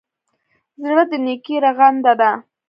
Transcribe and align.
زړه 0.83 1.03
د 1.09 1.11
نېکۍ 1.25 1.55
رغنده 1.65 2.13
ده. 2.19 2.31